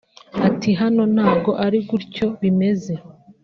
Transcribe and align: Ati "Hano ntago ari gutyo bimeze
Ati 0.47 0.69
"Hano 0.81 1.03
ntago 1.13 1.51
ari 1.65 1.79
gutyo 1.89 2.25
bimeze 2.41 2.93